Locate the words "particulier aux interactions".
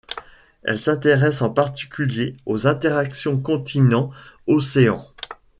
1.51-3.39